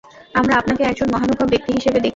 [0.35, 2.09] আমরা আপনাকে একজন মহানুভব ব্যক্তি হিসেবে দেখছি।